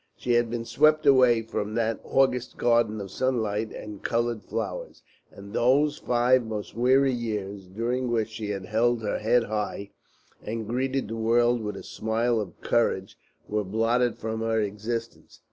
She 0.17 0.31
had 0.31 0.49
been 0.49 0.65
swept 0.65 1.05
away 1.05 1.43
from 1.43 1.75
that 1.75 1.99
August 2.03 2.57
garden 2.57 2.99
of 2.99 3.11
sunlight 3.11 3.71
and 3.71 4.01
coloured 4.03 4.41
flowers; 4.41 5.03
and 5.29 5.53
those 5.53 5.99
five 5.99 6.43
most 6.43 6.75
weary 6.75 7.13
years, 7.13 7.67
during 7.67 8.07
which 8.09 8.29
she 8.29 8.49
had 8.49 8.65
held 8.65 9.03
her 9.03 9.19
head 9.19 9.43
high 9.43 9.91
and 10.43 10.67
greeted 10.67 11.07
the 11.07 11.15
world 11.17 11.61
with 11.61 11.77
a 11.77 11.83
smile 11.83 12.39
of 12.41 12.59
courage, 12.61 13.15
were 13.47 13.63
blotted 13.63 14.17
from 14.17 14.39
her 14.39 14.59
experience. 14.59 15.39